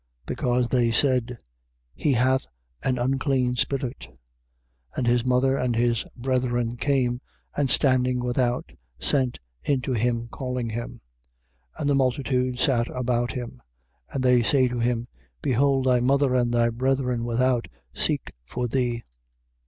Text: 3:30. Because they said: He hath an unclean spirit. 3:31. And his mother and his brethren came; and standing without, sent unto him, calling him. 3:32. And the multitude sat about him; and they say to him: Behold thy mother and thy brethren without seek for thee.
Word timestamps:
3:30. 0.25 0.25
Because 0.25 0.69
they 0.69 0.89
said: 0.91 1.37
He 1.93 2.13
hath 2.13 2.47
an 2.81 2.97
unclean 2.97 3.55
spirit. 3.55 4.07
3:31. 4.97 4.97
And 4.97 5.05
his 5.05 5.25
mother 5.27 5.57
and 5.57 5.75
his 5.75 6.03
brethren 6.17 6.75
came; 6.75 7.21
and 7.55 7.69
standing 7.69 8.19
without, 8.23 8.71
sent 8.99 9.37
unto 9.69 9.93
him, 9.93 10.27
calling 10.29 10.71
him. 10.71 11.01
3:32. 11.77 11.81
And 11.81 11.89
the 11.91 11.93
multitude 11.93 12.57
sat 12.57 12.87
about 12.87 13.33
him; 13.33 13.61
and 14.09 14.23
they 14.23 14.41
say 14.41 14.67
to 14.69 14.79
him: 14.79 15.07
Behold 15.39 15.85
thy 15.85 15.99
mother 15.99 16.33
and 16.33 16.51
thy 16.51 16.71
brethren 16.71 17.23
without 17.23 17.67
seek 17.93 18.33
for 18.43 18.67
thee. 18.67 19.03